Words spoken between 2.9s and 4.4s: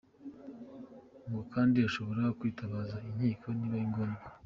inkiko nibiba ngombwa.